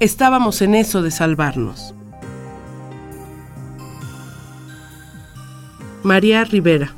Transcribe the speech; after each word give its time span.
Estábamos 0.00 0.60
en 0.60 0.74
eso 0.74 1.02
de 1.02 1.10
salvarnos. 1.10 1.94
María 6.02 6.44
Rivera 6.44 6.92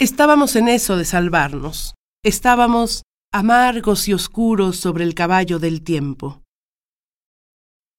Estábamos 0.00 0.56
en 0.56 0.68
eso 0.68 0.96
de 0.96 1.04
salvarnos. 1.04 1.94
Estábamos 2.24 3.02
amargos 3.32 4.08
y 4.08 4.14
oscuros 4.14 4.78
sobre 4.78 5.04
el 5.04 5.14
caballo 5.14 5.58
del 5.58 5.82
tiempo. 5.82 6.42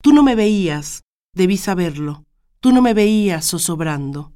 Tú 0.01 0.11
no 0.11 0.23
me 0.23 0.33
veías, 0.33 1.03
debí 1.35 1.57
saberlo. 1.57 2.25
Tú 2.59 2.71
no 2.71 2.81
me 2.81 2.95
veías 2.95 3.51
zozobrando. 3.51 4.33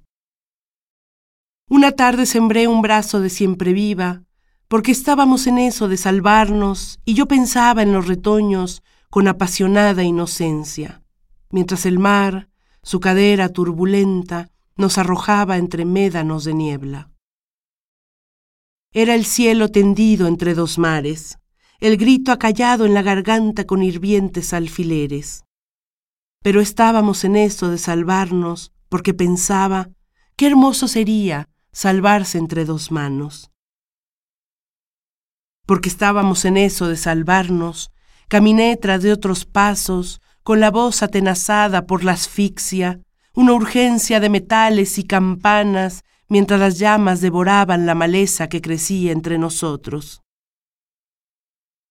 Una 1.68 1.94
tarde 1.94 2.28
sembré 2.28 2.68
un 2.68 2.84
brazo 2.84 3.20
de 3.20 3.32
siempre 3.32 3.74
viva, 3.74 4.22
porque 4.68 4.92
estábamos 4.92 5.48
en 5.48 5.58
eso 5.58 5.88
de 5.88 5.98
salvarnos, 5.98 7.00
y 7.04 7.16
yo 7.16 7.26
pensaba 7.28 7.82
en 7.82 7.94
los 7.94 8.06
retoños 8.06 8.84
con 9.10 9.28
apasionada 9.28 10.04
inocencia, 10.04 11.02
mientras 11.50 11.88
el 11.88 11.98
mar, 11.98 12.48
su 12.84 13.00
cadera 13.00 13.50
turbulenta, 13.50 14.52
nos 14.76 15.00
arrojaba 15.00 15.58
entre 15.58 15.86
médanos 15.86 16.44
de 16.44 16.54
niebla. 16.54 17.15
Era 18.98 19.14
el 19.14 19.26
cielo 19.26 19.68
tendido 19.72 20.26
entre 20.26 20.54
dos 20.54 20.78
mares, 20.78 21.38
el 21.82 21.98
grito 21.98 22.32
acallado 22.32 22.86
en 22.86 22.94
la 22.94 23.02
garganta 23.02 23.66
con 23.66 23.84
hirvientes 23.84 24.54
alfileres. 24.54 25.44
Pero 26.42 26.62
estábamos 26.62 27.26
en 27.26 27.36
eso 27.36 27.70
de 27.70 27.78
salvarnos 27.78 28.72
porque 28.88 29.14
pensaba 29.14 29.90
qué 30.38 30.48
hermoso 30.48 30.88
sería 30.88 31.50
salvarse 31.74 32.38
entre 32.38 32.64
dos 32.64 32.90
manos. 32.90 33.52
Porque 35.66 35.90
estábamos 35.90 36.46
en 36.46 36.56
eso 36.56 36.88
de 36.88 36.96
salvarnos, 36.96 37.92
caminé 38.30 38.78
tras 38.78 39.04
de 39.04 39.12
otros 39.12 39.44
pasos, 39.44 40.22
con 40.42 40.62
la 40.62 40.72
voz 40.72 41.04
atenazada 41.04 41.86
por 41.86 42.06
la 42.06 42.14
asfixia, 42.14 43.02
una 43.34 43.52
urgencia 43.52 44.22
de 44.22 44.30
metales 44.30 44.98
y 44.98 45.04
campanas 45.04 46.06
mientras 46.36 46.60
las 46.60 46.80
llamas 46.80 47.22
devoraban 47.22 47.86
la 47.86 47.96
maleza 47.96 48.50
que 48.50 48.60
crecía 48.60 49.14
entre 49.14 49.38
nosotros. 49.38 50.22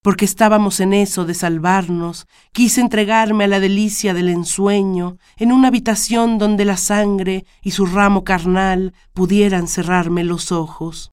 Porque 0.03 0.27
estábamos 0.27 0.81
en 0.81 0.92
eso 0.92 1.25
de 1.25 1.33
salvarnos, 1.33 2.27
quise 2.53 2.83
entregarme 2.83 3.45
a 3.45 3.48
la 3.48 3.59
delicia 3.59 4.12
del 4.12 4.28
ensueño 4.28 5.17
en 5.39 5.50
una 5.50 5.69
habitación 5.69 6.37
donde 6.37 6.67
la 6.67 6.77
sangre 6.77 7.47
y 7.62 7.70
su 7.70 7.87
ramo 7.87 8.22
carnal 8.22 8.92
pudieran 9.15 9.67
cerrarme 9.67 10.25
los 10.25 10.53
ojos. 10.53 11.11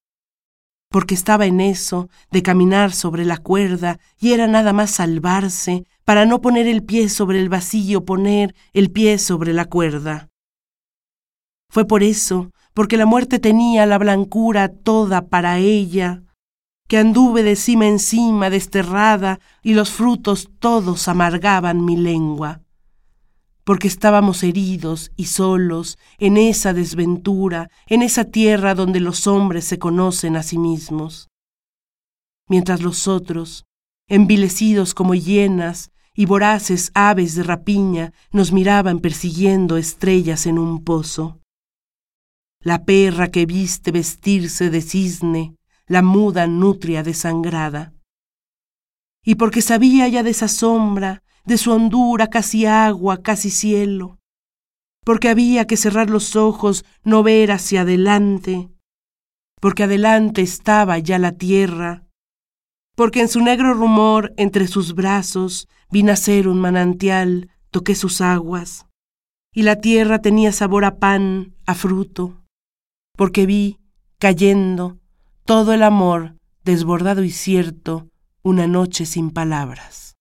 Porque 0.89 1.15
estaba 1.15 1.45
en 1.45 1.61
eso 1.61 2.09
de 2.31 2.43
caminar 2.43 2.91
sobre 2.91 3.23
la 3.23 3.37
cuerda 3.37 3.97
y 4.19 4.33
era 4.33 4.47
nada 4.47 4.73
más 4.73 4.91
salvarse 4.91 5.85
para 6.03 6.25
no 6.25 6.41
poner 6.41 6.67
el 6.67 6.83
pie 6.83 7.07
sobre 7.07 7.39
el 7.39 7.47
vacío, 7.47 8.03
poner 8.03 8.55
el 8.73 8.91
pie 8.91 9.17
sobre 9.19 9.53
la 9.53 9.63
cuerda. 9.63 10.27
Fue 11.69 11.87
por 11.87 12.03
eso 12.03 12.51
porque 12.73 12.97
la 12.97 13.05
muerte 13.05 13.39
tenía 13.39 13.85
la 13.85 13.97
blancura 13.97 14.69
toda 14.69 15.27
para 15.27 15.57
ella, 15.57 16.23
que 16.87 16.97
anduve 16.97 17.43
de 17.43 17.55
cima 17.55 17.87
encima 17.87 18.49
desterrada 18.49 19.39
y 19.61 19.73
los 19.73 19.91
frutos 19.91 20.49
todos 20.59 21.07
amargaban 21.07 21.85
mi 21.85 21.95
lengua, 21.95 22.61
porque 23.63 23.87
estábamos 23.87 24.43
heridos 24.43 25.11
y 25.15 25.25
solos 25.25 25.97
en 26.17 26.37
esa 26.37 26.73
desventura, 26.73 27.69
en 27.87 28.01
esa 28.01 28.25
tierra 28.25 28.75
donde 28.75 28.99
los 28.99 29.27
hombres 29.27 29.65
se 29.65 29.79
conocen 29.79 30.35
a 30.35 30.43
sí 30.43 30.57
mismos, 30.57 31.29
mientras 32.47 32.81
los 32.81 33.07
otros, 33.07 33.65
envilecidos 34.07 34.93
como 34.93 35.15
hienas 35.15 35.91
y 36.13 36.25
voraces 36.25 36.91
aves 36.93 37.35
de 37.35 37.43
rapiña, 37.43 38.11
nos 38.31 38.51
miraban 38.51 38.99
persiguiendo 38.99 39.77
estrellas 39.77 40.45
en 40.45 40.59
un 40.59 40.83
pozo 40.83 41.40
la 42.63 42.85
perra 42.85 43.31
que 43.31 43.45
viste 43.45 43.91
vestirse 43.91 44.69
de 44.69 44.81
cisne, 44.81 45.55
la 45.87 46.01
muda 46.03 46.45
nutria 46.47 47.01
desangrada. 47.03 47.93
Y 49.25 49.35
porque 49.35 49.61
sabía 49.61 50.07
ya 50.07 50.23
de 50.23 50.29
esa 50.29 50.47
sombra, 50.47 51.23
de 51.43 51.57
su 51.57 51.71
hondura 51.71 52.27
casi 52.27 52.65
agua, 52.67 53.21
casi 53.23 53.49
cielo, 53.49 54.19
porque 55.03 55.29
había 55.29 55.65
que 55.65 55.75
cerrar 55.75 56.09
los 56.09 56.35
ojos, 56.35 56.85
no 57.03 57.23
ver 57.23 57.51
hacia 57.51 57.81
adelante, 57.81 58.69
porque 59.59 59.83
adelante 59.83 60.41
estaba 60.41 60.99
ya 60.99 61.17
la 61.17 61.31
tierra, 61.31 62.05
porque 62.95 63.21
en 63.21 63.27
su 63.27 63.41
negro 63.41 63.73
rumor 63.73 64.33
entre 64.37 64.67
sus 64.67 64.93
brazos 64.93 65.67
vi 65.89 66.03
nacer 66.03 66.47
un 66.47 66.59
manantial, 66.59 67.49
toqué 67.71 67.95
sus 67.95 68.21
aguas, 68.21 68.85
y 69.51 69.63
la 69.63 69.77
tierra 69.77 70.19
tenía 70.21 70.51
sabor 70.51 70.85
a 70.85 70.99
pan, 70.99 71.55
a 71.65 71.73
fruto 71.73 72.40
porque 73.15 73.45
vi, 73.45 73.79
cayendo, 74.19 74.97
todo 75.45 75.73
el 75.73 75.83
amor 75.83 76.35
desbordado 76.63 77.23
y 77.23 77.31
cierto, 77.31 78.07
una 78.43 78.67
noche 78.67 79.05
sin 79.05 79.31
palabras. 79.31 80.15